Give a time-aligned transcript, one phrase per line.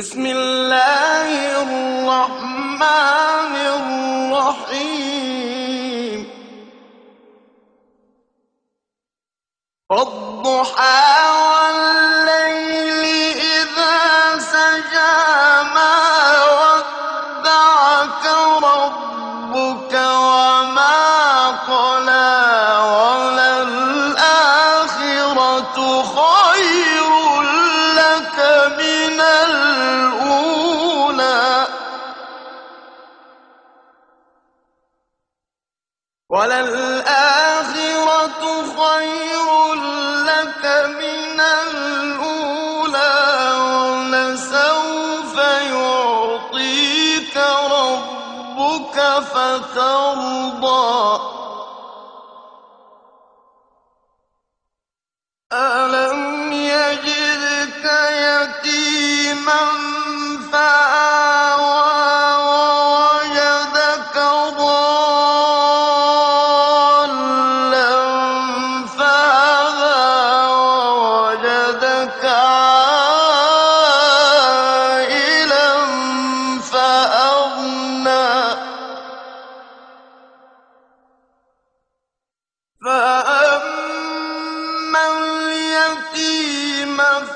[0.00, 1.28] بسم الله
[1.62, 3.52] الرحمن
[4.56, 6.20] الرحيم.
[9.90, 11.04] والضحى
[11.52, 13.04] والليل
[13.36, 13.98] إذا
[14.38, 15.20] سجى
[15.76, 16.00] ما
[16.60, 18.24] ودعك
[18.64, 20.59] ربك وما
[36.30, 37.82] وللآخرة
[38.78, 39.74] خير
[40.24, 43.16] لك من الأولى
[43.74, 45.34] ولسوف
[45.72, 47.36] يعطيك
[47.72, 48.98] ربك
[49.34, 50.90] فترضى.
[55.52, 59.89] ألم يجدك يتيما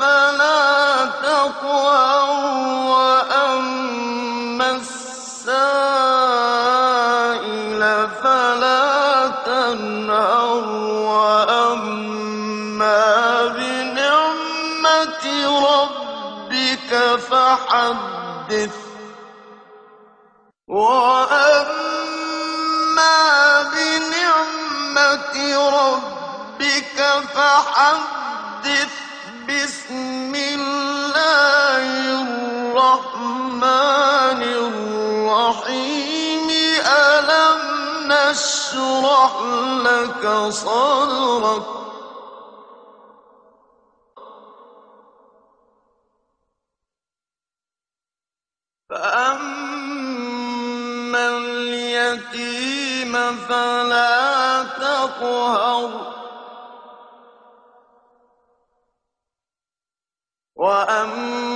[0.00, 2.30] فلا تقهر
[2.90, 5.02] وأما السائل
[8.22, 10.64] فلا تنهر
[11.08, 13.02] وأما
[13.46, 15.24] بنعمة
[15.68, 16.90] ربك
[17.30, 18.76] فحدث
[20.68, 22.02] وأما
[23.62, 25.36] بنعمة
[25.68, 26.98] ربك
[27.34, 28.21] فحدث
[32.92, 34.42] الرحمن
[35.22, 36.48] الرحيم
[36.86, 37.60] ألم
[38.12, 39.32] نشرح
[39.84, 41.66] لك صدرك؟
[48.90, 50.08] فأما
[51.38, 53.12] اليتيم
[53.48, 55.90] فلا تقهر
[60.56, 61.51] وأما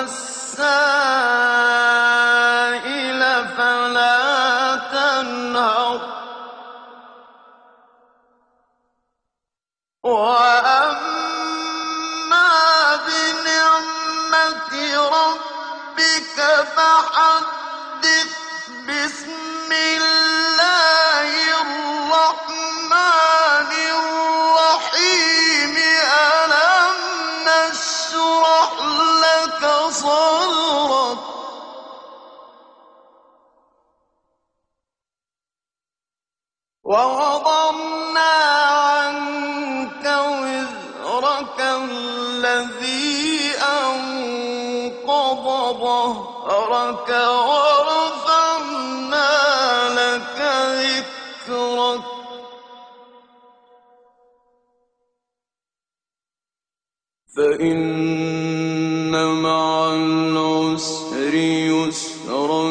[0.00, 1.48] السائل
[3.56, 6.00] فلا تنهر.
[10.02, 11.18] وأما
[13.06, 14.72] بنعمة
[15.08, 16.38] ربك
[16.76, 18.32] فحدث
[18.88, 20.07] بسم الله
[46.96, 48.48] ورفعنا
[49.94, 50.38] لك
[51.48, 52.04] ذكرك.
[57.36, 59.12] فإن
[59.42, 62.68] مع العسر يسرا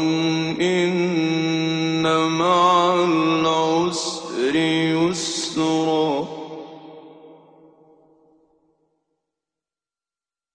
[0.61, 6.27] إن مع العسر يسرا.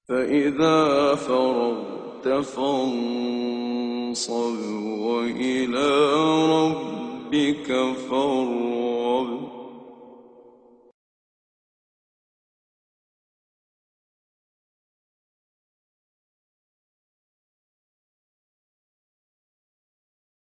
[0.08, 4.12] فإذا فرغت فانصب
[5.06, 5.90] وإلى
[6.54, 7.68] ربك
[8.10, 8.82] فارغب.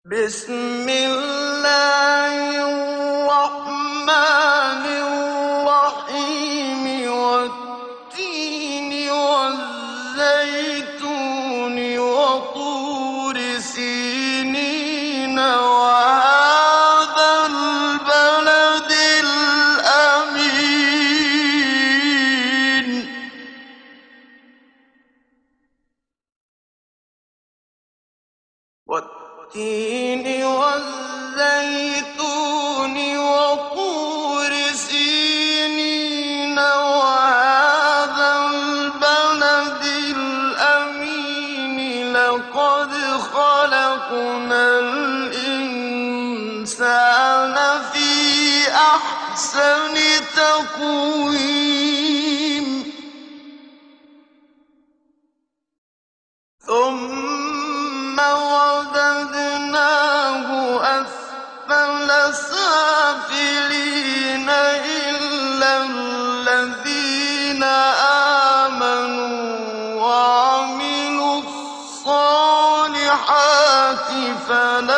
[0.05, 1.98] بسم الله
[28.89, 31.19] والتين والزيتون
[33.19, 39.85] وطور سينين وهذا البلد
[40.17, 41.79] الأمين
[42.13, 42.93] لقد
[43.33, 45.87] خلقنا الإنسان
[47.93, 48.11] في
[48.73, 49.95] أحسن
[50.37, 51.89] تقويم.
[56.67, 57.38] ثم
[74.49, 74.98] فَلَهُمْ